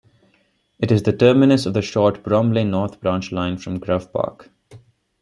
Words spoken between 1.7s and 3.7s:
the short Bromley North Branch Line